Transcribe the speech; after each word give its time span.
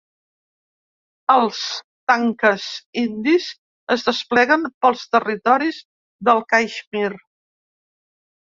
Els 1.33 1.59
tanques 2.11 2.65
indis 3.01 3.49
es 3.97 4.07
despleguen 4.09 4.65
pels 4.87 5.05
territoris 5.17 5.81
del 6.31 6.43
Caixmir 6.55 7.13